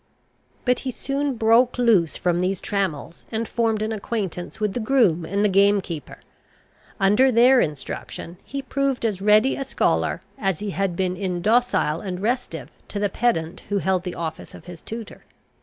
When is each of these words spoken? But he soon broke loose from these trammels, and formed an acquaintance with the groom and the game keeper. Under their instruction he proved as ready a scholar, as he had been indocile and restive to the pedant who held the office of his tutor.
But 0.65 0.79
he 0.79 0.89
soon 0.89 1.35
broke 1.35 1.77
loose 1.77 2.17
from 2.17 2.39
these 2.39 2.59
trammels, 2.59 3.23
and 3.31 3.47
formed 3.47 3.83
an 3.83 3.91
acquaintance 3.91 4.59
with 4.59 4.73
the 4.73 4.79
groom 4.79 5.25
and 5.25 5.45
the 5.45 5.47
game 5.47 5.79
keeper. 5.79 6.21
Under 6.99 7.31
their 7.31 7.61
instruction 7.61 8.37
he 8.43 8.63
proved 8.63 9.05
as 9.05 9.21
ready 9.21 9.55
a 9.55 9.63
scholar, 9.63 10.23
as 10.39 10.57
he 10.57 10.71
had 10.71 10.95
been 10.95 11.15
indocile 11.15 12.01
and 12.01 12.19
restive 12.19 12.71
to 12.87 12.97
the 12.97 13.09
pedant 13.09 13.59
who 13.69 13.77
held 13.77 14.01
the 14.01 14.15
office 14.15 14.55
of 14.55 14.65
his 14.65 14.81
tutor. 14.81 15.21